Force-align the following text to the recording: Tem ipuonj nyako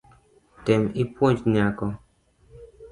Tem 0.65 0.81
ipuonj 1.03 1.39
nyako 1.53 1.85